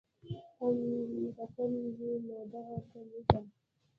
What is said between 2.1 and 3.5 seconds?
نو دغه کمے دې